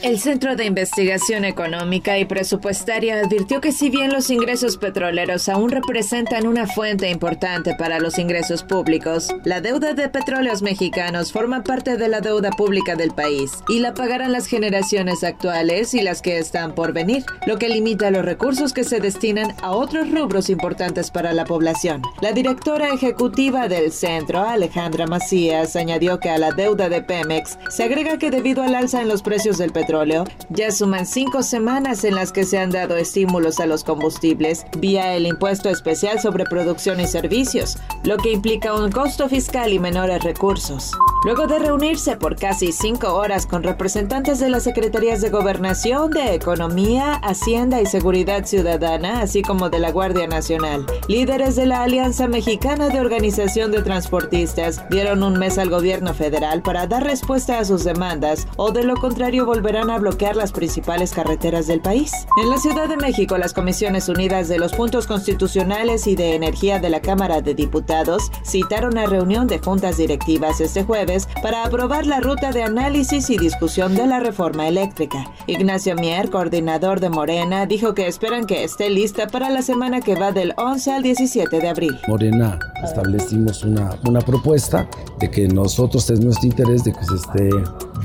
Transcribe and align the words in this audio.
El 0.00 0.20
Centro 0.20 0.54
de 0.54 0.64
Investigación 0.64 1.44
Económica 1.44 2.18
y 2.18 2.24
Presupuestaria 2.24 3.18
advirtió 3.18 3.60
que 3.60 3.72
si 3.72 3.90
bien 3.90 4.12
los 4.12 4.30
ingresos 4.30 4.76
petroleros 4.76 5.48
aún 5.48 5.70
representan 5.70 6.46
una 6.46 6.68
fuente 6.68 7.10
importante 7.10 7.74
para 7.74 7.98
los 7.98 8.16
ingresos 8.16 8.62
públicos, 8.62 9.26
la 9.42 9.60
deuda 9.60 9.94
de 9.94 10.08
petróleos 10.08 10.62
mexicanos 10.62 11.32
forma 11.32 11.64
parte 11.64 11.96
de 11.96 12.06
la 12.06 12.20
deuda 12.20 12.50
pública 12.50 12.94
del 12.94 13.10
país 13.10 13.50
y 13.68 13.80
la 13.80 13.92
pagarán 13.92 14.30
las 14.30 14.46
generaciones 14.46 15.24
actuales 15.24 15.92
y 15.94 16.02
las 16.02 16.22
que 16.22 16.38
están 16.38 16.76
por 16.76 16.92
venir, 16.92 17.24
lo 17.46 17.58
que 17.58 17.68
limita 17.68 18.12
los 18.12 18.24
recursos 18.24 18.72
que 18.72 18.84
se 18.84 19.00
destinan 19.00 19.52
a 19.62 19.72
otros 19.72 20.08
rubros 20.12 20.48
importantes 20.48 21.10
para 21.10 21.32
la 21.32 21.44
población. 21.44 22.02
La 22.20 22.30
directora 22.30 22.90
ejecutiva 22.94 23.66
del 23.66 23.90
centro, 23.90 24.46
Alejandra 24.46 25.08
Macías, 25.08 25.74
añadió 25.74 26.20
que 26.20 26.30
a 26.30 26.38
la 26.38 26.52
deuda 26.52 26.88
de 26.88 27.02
Pemex 27.02 27.58
se 27.68 27.82
agrega 27.82 28.16
que 28.18 28.30
debido 28.30 28.62
al 28.62 28.76
alza 28.76 29.02
en 29.02 29.08
los 29.08 29.22
precios 29.22 29.58
del 29.58 29.72
petróleo, 29.72 29.87
ya 30.50 30.70
suman 30.70 31.06
cinco 31.06 31.42
semanas 31.42 32.04
en 32.04 32.14
las 32.14 32.30
que 32.30 32.44
se 32.44 32.58
han 32.58 32.70
dado 32.70 32.96
estímulos 32.98 33.58
a 33.58 33.64
los 33.64 33.84
combustibles 33.84 34.66
vía 34.78 35.14
el 35.14 35.26
impuesto 35.26 35.70
especial 35.70 36.20
sobre 36.20 36.44
producción 36.44 37.00
y 37.00 37.06
servicios, 37.06 37.78
lo 38.04 38.18
que 38.18 38.32
implica 38.32 38.74
un 38.74 38.92
costo 38.92 39.30
fiscal 39.30 39.72
y 39.72 39.78
menores 39.78 40.22
recursos. 40.22 40.92
Luego 41.24 41.46
de 41.46 41.58
reunirse 41.58 42.16
por 42.16 42.36
casi 42.36 42.70
cinco 42.70 43.14
horas 43.14 43.46
con 43.46 43.62
representantes 43.62 44.38
de 44.38 44.50
las 44.50 44.62
Secretarías 44.62 45.20
de 45.20 45.30
Gobernación, 45.30 46.10
de 46.10 46.34
Economía, 46.34 47.14
Hacienda 47.14 47.80
y 47.80 47.86
Seguridad 47.86 48.44
Ciudadana, 48.44 49.22
así 49.22 49.42
como 49.42 49.68
de 49.70 49.80
la 49.80 49.90
Guardia 49.90 50.28
Nacional, 50.28 50.86
líderes 51.08 51.56
de 51.56 51.66
la 51.66 51.82
Alianza 51.82 52.28
Mexicana 52.28 52.88
de 52.90 53.00
Organización 53.00 53.72
de 53.72 53.82
Transportistas 53.82 54.82
dieron 54.90 55.22
un 55.22 55.38
mes 55.38 55.58
al 55.58 55.70
gobierno 55.70 56.14
federal 56.14 56.62
para 56.62 56.86
dar 56.86 57.04
respuesta 57.04 57.58
a 57.58 57.64
sus 57.64 57.84
demandas 57.84 58.46
o 58.56 58.70
de 58.70 58.84
lo 58.84 58.94
contrario 58.96 59.44
volverán 59.44 59.77
a 59.78 59.98
bloquear 59.98 60.34
las 60.34 60.50
principales 60.50 61.12
carreteras 61.12 61.66
del 61.68 61.80
país. 61.80 62.10
En 62.42 62.50
la 62.50 62.58
Ciudad 62.58 62.88
de 62.88 62.96
México, 62.96 63.38
las 63.38 63.52
Comisiones 63.52 64.08
Unidas 64.08 64.48
de 64.48 64.58
los 64.58 64.72
Puntos 64.72 65.06
Constitucionales 65.06 66.06
y 66.06 66.16
de 66.16 66.34
Energía 66.34 66.80
de 66.80 66.90
la 66.90 67.00
Cámara 67.00 67.40
de 67.40 67.54
Diputados 67.54 68.30
citaron 68.44 68.98
a 68.98 69.06
reunión 69.06 69.46
de 69.46 69.60
juntas 69.60 69.96
directivas 69.96 70.60
este 70.60 70.82
jueves 70.82 71.28
para 71.42 71.64
aprobar 71.64 72.06
la 72.06 72.20
ruta 72.20 72.50
de 72.50 72.64
análisis 72.64 73.30
y 73.30 73.38
discusión 73.38 73.94
de 73.94 74.06
la 74.06 74.18
reforma 74.18 74.66
eléctrica. 74.66 75.30
Ignacio 75.46 75.94
Mier, 75.94 76.28
coordinador 76.28 76.98
de 76.98 77.10
Morena, 77.10 77.66
dijo 77.66 77.94
que 77.94 78.08
esperan 78.08 78.46
que 78.46 78.64
esté 78.64 78.90
lista 78.90 79.28
para 79.28 79.48
la 79.48 79.62
semana 79.62 80.00
que 80.00 80.16
va 80.16 80.32
del 80.32 80.54
11 80.56 80.92
al 80.92 81.02
17 81.02 81.60
de 81.60 81.68
abril. 81.68 81.96
Morena 82.08 82.58
establecimos 82.82 83.62
una, 83.62 83.96
una 84.06 84.20
propuesta 84.20 84.88
de 85.20 85.30
que 85.30 85.46
nosotros 85.46 86.10
es 86.10 86.20
nuestro 86.20 86.48
interés 86.48 86.84
de 86.84 86.92
que 86.92 87.04
se 87.04 87.14
esté 87.14 87.50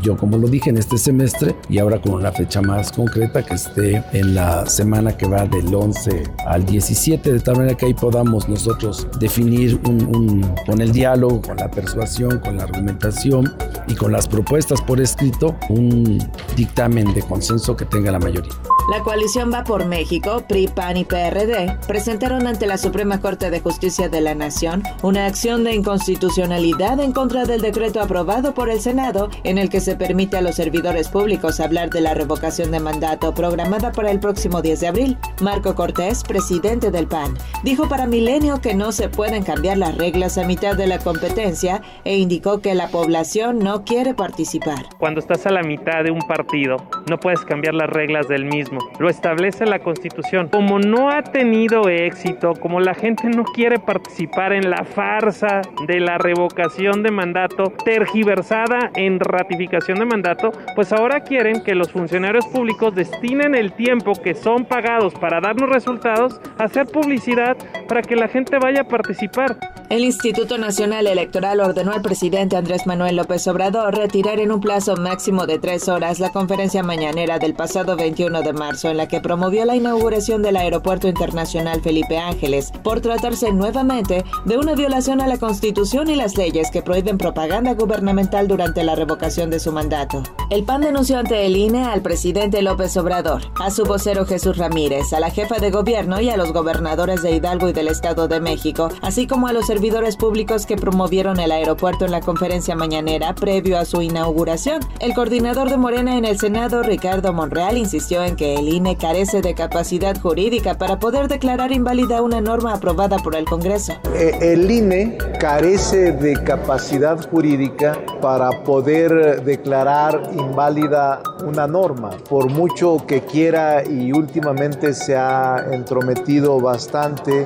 yo 0.02 0.18
como 0.18 0.38
lo 0.38 0.48
dije 0.48 0.70
en 0.70 0.78
este 0.78 0.98
semestre 0.98 1.56
y 1.70 1.80
ahora 1.80 2.02
con 2.02 2.14
una 2.14 2.32
fecha 2.32 2.62
más 2.62 2.92
concreta 2.92 3.44
que 3.44 3.56
esté 3.56 4.04
en 4.14 4.36
la 4.36 4.66
semana 4.66 5.16
que 5.16 5.28
va 5.28 5.46
del 5.46 5.74
11 5.74 6.24
al 6.46 6.66
17, 6.66 7.34
de 7.34 7.40
tal 7.40 7.58
manera 7.58 7.76
que 7.76 7.86
ahí 7.86 7.94
podamos 7.94 8.48
nosotros 8.50 9.08
definir 9.20 9.80
un, 9.86 10.54
con 10.66 10.82
el 10.82 10.92
diálogo, 10.92 11.42
con 11.42 11.58
la 11.58 11.70
persuasión, 11.70 12.40
con 12.40 12.58
la 12.58 12.64
argumentación 12.64 13.54
y 13.88 13.96
con 13.96 14.12
las 14.12 14.28
propuestas 14.28 14.82
por 14.82 15.00
escrito, 15.00 15.56
un 15.70 16.20
dictamen 16.56 17.14
de 17.14 17.22
consenso 17.22 17.76
que 17.76 17.86
tenga 17.86 18.12
la 18.12 18.20
mayoría. 18.20 18.54
La 18.92 19.02
coalición 19.02 19.50
Va 19.52 19.64
por 19.64 19.86
México, 19.86 20.44
PRI, 20.46 20.68
PAN 20.68 20.98
y 20.98 21.06
PRD 21.06 21.78
presentaron 21.88 22.48
ante 22.48 22.68
la 22.68 22.78
Suprema 22.78 23.22
Corte 23.22 23.50
de 23.50 23.62
Justicia 23.62 24.10
de 24.10 24.20
la 24.20 24.36
Nación 24.36 24.84
una 25.04 25.26
acción 25.26 25.64
de 25.64 25.74
inconstitucionalidad 25.74 27.00
en 27.00 27.14
contra 27.14 27.46
del 27.46 27.62
decreto 27.62 28.02
aprobado 28.02 28.54
por 28.54 28.70
el 28.70 28.82
Senado 28.82 29.30
en 29.46 29.58
el 29.58 29.70
que 29.70 29.80
se 29.84 29.96
permite 29.96 30.38
a 30.38 30.42
los 30.42 30.56
servidores 30.56 31.10
públicos 31.10 31.60
hablar 31.60 31.90
de 31.90 32.02
la 32.02 32.14
revocación 32.14 32.72
de 32.72 32.80
mandato 32.80 33.34
programada 33.34 33.92
para 33.92 34.12
el 34.12 34.20
próximo 34.20 34.62
10 34.62 34.80
de 34.80 34.88
abril. 34.88 35.18
Marco 35.42 35.76
Cortés, 35.76 36.24
presidente 36.24 36.90
del 36.90 37.08
PAN, 37.08 37.36
dijo 37.64 37.88
para 37.88 38.08
Milenio 38.08 38.62
que 38.62 38.74
no 38.74 38.92
se 38.92 39.10
pueden 39.10 39.44
cambiar 39.44 39.78
las 39.78 39.98
reglas 39.98 40.38
a 40.38 40.46
mitad 40.46 40.76
de 40.76 40.88
la 40.88 41.00
competencia 41.00 41.82
e 42.04 42.18
indicó 42.18 42.62
que 42.62 42.74
la 42.74 42.88
población 42.88 43.60
no 43.60 43.84
quiere 43.84 44.14
participar. 44.14 44.86
Cuando 44.98 45.20
estás 45.20 45.46
a 45.46 45.52
la 45.52 45.62
mitad 45.62 46.04
de 46.04 46.12
un 46.12 46.22
partido, 46.22 46.78
no 47.10 47.20
puedes 47.20 47.42
cambiar 47.42 47.76
las 47.76 47.90
reglas 47.90 48.28
del 48.28 48.46
mismo 48.46 48.80
lo 49.00 49.10
establece 49.10 49.66
la 49.66 49.80
Constitución. 49.80 50.50
Como 50.50 50.80
no 50.80 51.10
ha 51.10 51.24
tenido 51.24 51.90
éxito, 51.90 52.54
como 52.54 52.80
la 52.80 52.94
gente 52.94 53.30
no 53.30 53.44
quiere 53.44 53.80
participar 53.80 54.54
en 54.54 54.70
la 54.70 54.84
farsa 54.84 55.62
de 55.88 56.00
la 56.00 56.18
revocación 56.18 57.04
de 57.04 57.12
mandato 57.12 57.74
tergiversada 57.84 58.92
en 58.96 59.20
ratificación 59.20 59.73
de 59.80 60.06
mandato, 60.06 60.52
pues 60.76 60.94
ahora 60.94 61.22
quieren 61.22 61.64
que 61.64 61.74
los 61.74 61.92
funcionarios 61.92 62.46
públicos 62.46 62.94
destinen 62.94 63.56
el 63.56 63.74
tiempo 63.74 64.14
que 64.14 64.36
son 64.36 64.66
pagados 64.66 65.16
para 65.16 65.42
darnos 65.42 65.68
resultados 65.68 66.40
a 66.60 66.66
hacer 66.66 66.86
publicidad 66.86 67.58
para 67.88 68.04
que 68.04 68.16
la 68.16 68.28
gente 68.28 68.60
vaya 68.60 68.82
a 68.82 68.88
participar. 68.88 69.58
El 69.90 70.04
Instituto 70.04 70.58
Nacional 70.58 71.08
Electoral 71.08 71.60
ordenó 71.60 71.92
al 71.92 72.02
presidente 72.02 72.56
Andrés 72.56 72.88
Manuel 72.88 73.16
López 73.16 73.48
Obrador 73.48 73.96
retirar 73.96 74.40
en 74.40 74.52
un 74.52 74.62
plazo 74.62 74.96
máximo 74.96 75.46
de 75.46 75.60
tres 75.60 75.88
horas 75.88 76.20
la 76.20 76.32
conferencia 76.32 76.84
mañanera 76.84 77.38
del 77.38 77.54
pasado 77.54 77.96
21 77.96 78.42
de 78.42 78.54
marzo 78.54 78.90
en 78.90 78.98
la 78.98 79.08
que 79.08 79.22
promovió 79.22 79.66
la 79.66 79.76
inauguración 79.76 80.42
del 80.42 80.58
Aeropuerto 80.58 81.08
Internacional 81.08 81.82
Felipe 81.82 82.18
Ángeles 82.18 82.72
por 82.84 83.02
tratarse 83.02 83.52
nuevamente 83.52 84.24
de 84.46 84.58
una 84.58 84.74
violación 84.74 85.22
a 85.22 85.28
la 85.28 85.38
Constitución 85.38 86.10
y 86.10 86.16
las 86.16 86.38
leyes 86.38 86.72
que 86.72 86.82
prohíben 86.82 87.18
propaganda 87.18 87.74
gubernamental 87.74 88.48
durante 88.48 88.84
la 88.84 88.96
revocación 88.96 89.50
de 89.50 89.60
su 89.64 89.72
mandato. 89.72 90.22
El 90.50 90.64
PAN 90.64 90.82
denunció 90.82 91.18
ante 91.18 91.46
el 91.46 91.56
INE 91.56 91.86
al 91.86 92.02
presidente 92.02 92.62
López 92.62 92.96
Obrador, 92.98 93.42
a 93.60 93.72
su 93.72 93.86
vocero 93.86 94.26
Jesús 94.26 94.58
Ramírez, 94.58 95.14
a 95.14 95.20
la 95.20 95.32
jefa 95.32 95.58
de 95.58 95.72
gobierno 95.72 96.20
y 96.20 96.30
a 96.30 96.38
los 96.38 96.52
gobernadores 96.52 97.24
de 97.24 97.32
Hidalgo 97.32 97.70
y 97.70 97.74
del 97.74 97.88
Estado 97.88 98.28
de 98.28 98.40
México, 98.40 98.90
así 99.02 99.26
como 99.26 99.48
a 99.48 99.54
los 99.54 99.66
servidores 99.66 100.18
públicos 100.18 100.66
que 100.66 100.76
promovieron 100.76 101.40
el 101.40 101.52
aeropuerto 101.52 102.06
en 102.06 102.12
la 102.12 102.22
conferencia 102.22 102.76
mañanera 102.76 103.34
previo 103.34 103.80
a 103.80 103.86
su 103.86 104.02
inauguración. 104.02 104.82
El 105.00 105.14
coordinador 105.14 105.70
de 105.70 105.78
Morena 105.78 106.18
en 106.18 106.26
el 106.26 106.38
Senado, 106.38 106.84
Ricardo 106.84 107.32
Monreal, 107.32 107.78
insistió 107.78 108.24
en 108.24 108.36
que 108.36 108.56
el 108.56 108.68
INE 108.68 108.98
carece 108.98 109.42
de 109.42 109.56
capacidad 109.56 110.20
jurídica 110.20 110.78
para 110.78 111.00
poder 111.00 111.30
declarar 111.30 111.72
inválida 111.72 112.22
una 112.22 112.42
norma 112.42 112.74
aprobada 112.74 113.18
por 113.18 113.36
el 113.36 113.46
Congreso. 113.46 113.94
Eh, 114.14 114.38
el 114.42 114.70
INE 114.70 115.18
carece 115.40 116.12
de 116.12 116.34
capacidad 116.44 117.18
jurídica 117.30 117.98
para 118.22 118.64
poder 118.64 119.44
declarar 119.54 120.32
inválida 120.36 121.22
una 121.46 121.68
norma, 121.68 122.10
por 122.28 122.50
mucho 122.50 122.98
que 123.06 123.22
quiera 123.22 123.84
y 123.88 124.12
últimamente 124.12 124.94
se 124.94 125.16
ha 125.16 125.64
entrometido 125.72 126.60
bastante 126.60 127.46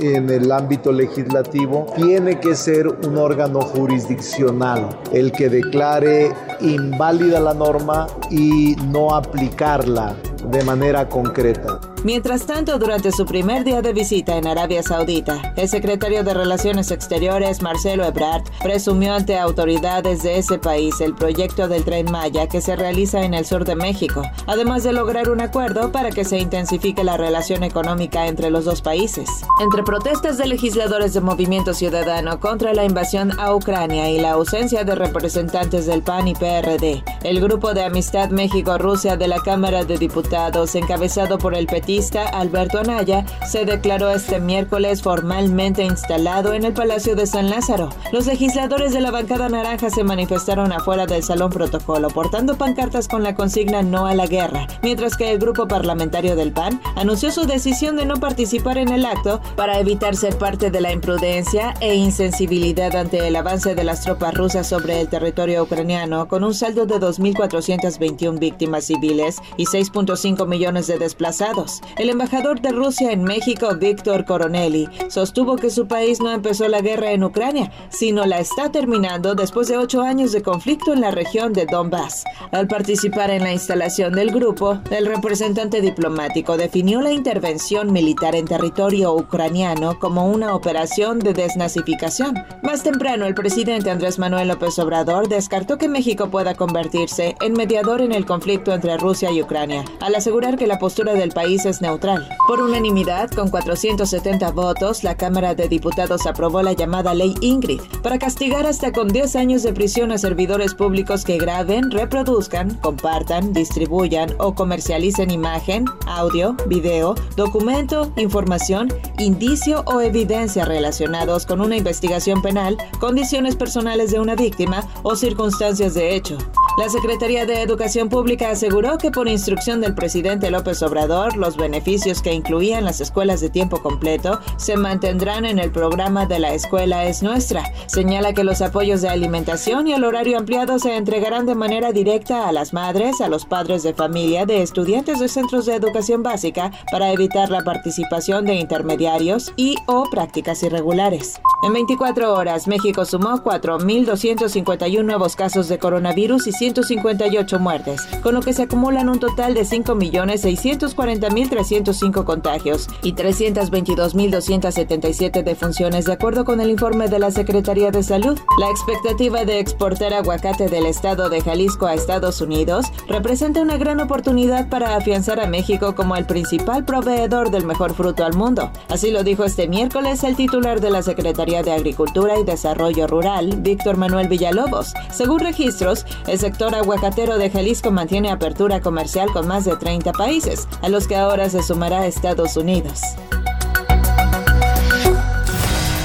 en 0.00 0.30
el 0.30 0.52
ámbito 0.52 0.92
legislativo, 0.92 1.86
tiene 1.96 2.38
que 2.38 2.54
ser 2.54 2.86
un 2.86 3.18
órgano 3.18 3.60
jurisdiccional 3.60 4.88
el 5.12 5.32
que 5.32 5.48
declare 5.48 6.30
inválida 6.60 7.40
la 7.40 7.52
norma 7.52 8.06
y 8.30 8.76
no 8.86 9.14
aplicarla 9.14 10.14
de 10.46 10.62
manera 10.64 11.08
concreta. 11.08 11.89
Mientras 12.02 12.46
tanto, 12.46 12.78
durante 12.78 13.12
su 13.12 13.26
primer 13.26 13.62
día 13.62 13.82
de 13.82 13.92
visita 13.92 14.38
en 14.38 14.46
Arabia 14.46 14.82
Saudita, 14.82 15.52
el 15.56 15.68
secretario 15.68 16.24
de 16.24 16.32
Relaciones 16.32 16.90
Exteriores, 16.90 17.60
Marcelo 17.60 18.06
Ebrard, 18.06 18.42
presumió 18.62 19.12
ante 19.12 19.38
autoridades 19.38 20.22
de 20.22 20.38
ese 20.38 20.58
país 20.58 20.98
el 21.02 21.14
proyecto 21.14 21.68
del 21.68 21.84
tren 21.84 22.10
Maya 22.10 22.46
que 22.46 22.62
se 22.62 22.74
realiza 22.74 23.22
en 23.22 23.34
el 23.34 23.44
sur 23.44 23.66
de 23.66 23.76
México, 23.76 24.22
además 24.46 24.82
de 24.82 24.94
lograr 24.94 25.28
un 25.28 25.42
acuerdo 25.42 25.92
para 25.92 26.10
que 26.10 26.24
se 26.24 26.38
intensifique 26.38 27.04
la 27.04 27.18
relación 27.18 27.64
económica 27.64 28.28
entre 28.28 28.48
los 28.48 28.64
dos 28.64 28.80
países. 28.80 29.28
Entre 29.60 29.82
protestas 29.82 30.38
de 30.38 30.46
legisladores 30.46 31.12
de 31.12 31.20
Movimiento 31.20 31.74
Ciudadano 31.74 32.40
contra 32.40 32.72
la 32.72 32.86
invasión 32.86 33.38
a 33.38 33.54
Ucrania 33.54 34.08
y 34.08 34.18
la 34.18 34.32
ausencia 34.32 34.84
de 34.84 34.94
representantes 34.94 35.84
del 35.84 36.02
PAN 36.02 36.28
y 36.28 36.34
PRD, 36.34 37.04
el 37.24 37.40
grupo 37.42 37.74
de 37.74 37.84
Amistad 37.84 38.30
México-Rusia 38.30 39.18
de 39.18 39.28
la 39.28 39.40
Cámara 39.40 39.84
de 39.84 39.98
Diputados, 39.98 40.74
encabezado 40.74 41.36
por 41.36 41.54
el 41.54 41.66
PT 41.66 41.89
Alberto 42.32 42.78
Anaya 42.78 43.26
se 43.48 43.64
declaró 43.64 44.10
este 44.10 44.38
miércoles 44.38 45.02
formalmente 45.02 45.82
instalado 45.82 46.54
en 46.54 46.64
el 46.64 46.72
Palacio 46.72 47.16
de 47.16 47.26
San 47.26 47.50
Lázaro. 47.50 47.88
Los 48.12 48.26
legisladores 48.26 48.92
de 48.92 49.00
la 49.00 49.10
bancada 49.10 49.48
naranja 49.48 49.90
se 49.90 50.04
manifestaron 50.04 50.72
afuera 50.72 51.06
del 51.06 51.24
Salón 51.24 51.50
Protocolo 51.50 52.08
portando 52.08 52.56
pancartas 52.56 53.08
con 53.08 53.24
la 53.24 53.34
consigna 53.34 53.82
No 53.82 54.06
a 54.06 54.14
la 54.14 54.28
guerra, 54.28 54.68
mientras 54.82 55.16
que 55.16 55.32
el 55.32 55.40
grupo 55.40 55.66
parlamentario 55.66 56.36
del 56.36 56.52
PAN 56.52 56.80
anunció 56.94 57.32
su 57.32 57.44
decisión 57.44 57.96
de 57.96 58.06
no 58.06 58.18
participar 58.18 58.78
en 58.78 58.92
el 58.92 59.04
acto 59.04 59.40
para 59.56 59.80
evitar 59.80 60.14
ser 60.14 60.38
parte 60.38 60.70
de 60.70 60.80
la 60.80 60.92
imprudencia 60.92 61.74
e 61.80 61.96
insensibilidad 61.96 62.94
ante 62.94 63.26
el 63.26 63.34
avance 63.34 63.74
de 63.74 63.82
las 63.82 64.02
tropas 64.02 64.34
rusas 64.34 64.68
sobre 64.68 65.00
el 65.00 65.08
territorio 65.08 65.64
ucraniano 65.64 66.28
con 66.28 66.44
un 66.44 66.54
saldo 66.54 66.86
de 66.86 67.00
2.421 67.00 68.38
víctimas 68.38 68.84
civiles 68.84 69.38
y 69.56 69.64
6.5 69.64 70.46
millones 70.46 70.86
de 70.86 70.98
desplazados. 70.98 71.79
El 71.96 72.10
embajador 72.10 72.60
de 72.60 72.70
Rusia 72.70 73.12
en 73.12 73.24
México, 73.24 73.68
Víctor 73.76 74.24
Coronelli, 74.24 74.88
sostuvo 75.08 75.56
que 75.56 75.70
su 75.70 75.86
país 75.86 76.20
no 76.20 76.30
empezó 76.30 76.68
la 76.68 76.80
guerra 76.80 77.12
en 77.12 77.24
Ucrania, 77.24 77.70
sino 77.90 78.24
la 78.26 78.38
está 78.38 78.72
terminando 78.72 79.34
después 79.34 79.68
de 79.68 79.76
ocho 79.76 80.02
años 80.02 80.32
de 80.32 80.42
conflicto 80.42 80.92
en 80.92 81.00
la 81.00 81.10
región 81.10 81.52
de 81.52 81.66
Donbass. 81.66 82.24
Al 82.52 82.68
participar 82.68 83.30
en 83.30 83.42
la 83.42 83.52
instalación 83.52 84.14
del 84.14 84.30
grupo, 84.30 84.80
el 84.90 85.06
representante 85.06 85.80
diplomático 85.80 86.56
definió 86.56 87.00
la 87.00 87.12
intervención 87.12 87.92
militar 87.92 88.34
en 88.34 88.46
territorio 88.46 89.14
ucraniano 89.14 89.98
como 89.98 90.26
una 90.26 90.54
operación 90.54 91.18
de 91.18 91.34
desnazificación. 91.34 92.34
Más 92.62 92.82
temprano, 92.82 93.26
el 93.26 93.34
presidente 93.34 93.90
Andrés 93.90 94.18
Manuel 94.18 94.48
López 94.48 94.78
Obrador 94.78 95.28
descartó 95.28 95.78
que 95.78 95.88
México 95.88 96.30
pueda 96.30 96.54
convertirse 96.54 97.36
en 97.40 97.52
mediador 97.52 98.00
en 98.00 98.12
el 98.12 98.26
conflicto 98.26 98.72
entre 98.72 98.96
Rusia 98.96 99.30
y 99.30 99.42
Ucrania, 99.42 99.84
al 100.00 100.14
asegurar 100.14 100.56
que 100.56 100.66
la 100.66 100.78
postura 100.78 101.12
del 101.12 101.30
país 101.30 101.64
es 101.66 101.69
neutral. 101.80 102.28
Por 102.48 102.60
unanimidad, 102.60 103.30
con 103.30 103.48
470 103.48 104.50
votos, 104.50 105.04
la 105.04 105.16
Cámara 105.16 105.54
de 105.54 105.68
Diputados 105.68 106.26
aprobó 106.26 106.62
la 106.62 106.72
llamada 106.72 107.14
Ley 107.14 107.34
Ingrid 107.40 107.80
para 108.02 108.18
castigar 108.18 108.66
hasta 108.66 108.92
con 108.92 109.08
10 109.08 109.36
años 109.36 109.62
de 109.62 109.72
prisión 109.72 110.10
a 110.10 110.18
servidores 110.18 110.74
públicos 110.74 111.24
que 111.24 111.38
graben, 111.38 111.90
reproduzcan, 111.90 112.74
compartan, 112.76 113.52
distribuyan 113.52 114.34
o 114.38 114.54
comercialicen 114.54 115.30
imagen, 115.30 115.84
audio, 116.06 116.56
video, 116.66 117.14
documento, 117.36 118.12
información, 118.16 118.88
indicio 119.18 119.84
o 119.86 120.00
evidencia 120.00 120.64
relacionados 120.64 121.46
con 121.46 121.60
una 121.60 121.76
investigación 121.76 122.42
penal, 122.42 122.76
condiciones 122.98 123.54
personales 123.54 124.10
de 124.10 124.18
una 124.18 124.34
víctima 124.34 124.84
o 125.02 125.14
circunstancias 125.14 125.94
de 125.94 126.16
hecho. 126.16 126.36
La 126.80 126.88
Secretaría 126.88 127.44
de 127.44 127.60
Educación 127.60 128.08
Pública 128.08 128.48
aseguró 128.48 128.96
que 128.96 129.10
por 129.10 129.28
instrucción 129.28 129.82
del 129.82 129.94
presidente 129.94 130.50
López 130.50 130.82
Obrador, 130.82 131.36
los 131.36 131.58
beneficios 131.58 132.22
que 132.22 132.32
incluían 132.32 132.86
las 132.86 133.02
escuelas 133.02 133.42
de 133.42 133.50
tiempo 133.50 133.82
completo 133.82 134.40
se 134.56 134.78
mantendrán 134.78 135.44
en 135.44 135.58
el 135.58 135.72
programa 135.72 136.24
de 136.24 136.38
la 136.38 136.54
Escuela 136.54 137.04
es 137.04 137.22
Nuestra. 137.22 137.70
Señala 137.84 138.32
que 138.32 138.44
los 138.44 138.62
apoyos 138.62 139.02
de 139.02 139.10
alimentación 139.10 139.88
y 139.88 139.92
el 139.92 140.04
horario 140.04 140.38
ampliado 140.38 140.78
se 140.78 140.96
entregarán 140.96 141.44
de 141.44 141.54
manera 141.54 141.92
directa 141.92 142.48
a 142.48 142.52
las 142.52 142.72
madres, 142.72 143.20
a 143.20 143.28
los 143.28 143.44
padres 143.44 143.82
de 143.82 143.92
familia 143.92 144.46
de 144.46 144.62
estudiantes 144.62 145.20
de 145.20 145.28
centros 145.28 145.66
de 145.66 145.74
educación 145.74 146.22
básica 146.22 146.70
para 146.90 147.12
evitar 147.12 147.50
la 147.50 147.60
participación 147.60 148.46
de 148.46 148.54
intermediarios 148.54 149.52
y 149.54 149.76
o 149.84 150.08
prácticas 150.08 150.62
irregulares. 150.62 151.42
En 151.62 151.74
24 151.74 152.32
horas, 152.32 152.66
México 152.66 153.04
sumó 153.04 153.42
4.251 153.44 155.04
nuevos 155.04 155.36
casos 155.36 155.68
de 155.68 155.78
coronavirus 155.78 156.46
y 156.46 156.52
158 156.70 157.58
muertes, 157.58 158.06
con 158.22 158.34
lo 158.34 158.40
que 158.40 158.52
se 158.52 158.62
acumulan 158.62 159.08
un 159.08 159.18
total 159.18 159.54
de 159.54 159.62
5.640.305 159.62 162.22
contagios 162.24 162.86
y 163.02 163.14
322.277 163.14 165.42
defunciones, 165.42 166.04
de 166.04 166.12
acuerdo 166.12 166.44
con 166.44 166.60
el 166.60 166.70
informe 166.70 167.08
de 167.08 167.18
la 167.18 167.32
Secretaría 167.32 167.90
de 167.90 168.04
Salud. 168.04 168.38
La 168.58 168.70
expectativa 168.70 169.44
de 169.44 169.58
exportar 169.58 170.14
aguacate 170.14 170.68
del 170.68 170.86
estado 170.86 171.28
de 171.28 171.40
Jalisco 171.40 171.86
a 171.86 171.94
Estados 171.94 172.40
Unidos 172.40 172.86
representa 173.08 173.62
una 173.62 173.76
gran 173.76 173.98
oportunidad 174.00 174.68
para 174.68 174.94
afianzar 174.94 175.40
a 175.40 175.48
México 175.48 175.96
como 175.96 176.14
el 176.14 176.26
principal 176.26 176.84
proveedor 176.84 177.50
del 177.50 177.64
mejor 177.64 177.94
fruto 177.94 178.24
al 178.24 178.34
mundo. 178.34 178.70
Así 178.88 179.10
lo 179.10 179.24
dijo 179.24 179.42
este 179.44 179.66
miércoles 179.66 180.22
el 180.22 180.36
titular 180.36 180.80
de 180.80 180.90
la 180.90 181.02
Secretaría 181.02 181.64
de 181.64 181.72
Agricultura 181.72 182.38
y 182.38 182.44
Desarrollo 182.44 183.08
Rural, 183.08 183.56
Víctor 183.58 183.96
Manuel 183.96 184.28
Villalobos. 184.28 184.94
Según 185.10 185.40
registros, 185.40 186.06
el 186.28 186.38
sector 186.50 186.74
aguacatero 186.74 187.38
de 187.38 187.48
Jalisco 187.48 187.92
mantiene 187.92 188.28
apertura 188.28 188.80
comercial 188.80 189.30
con 189.32 189.46
más 189.46 189.64
de 189.64 189.76
30 189.76 190.10
países, 190.12 190.66
a 190.82 190.88
los 190.88 191.06
que 191.06 191.14
ahora 191.14 191.48
se 191.48 191.62
sumará 191.62 192.06
Estados 192.06 192.56
Unidos. 192.56 193.02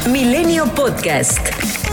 Milenio 0.07 0.65
Podcast. 0.75 1.84